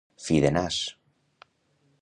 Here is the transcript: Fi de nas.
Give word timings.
Fi 0.27 0.39
de 0.45 0.51
nas. 0.55 0.79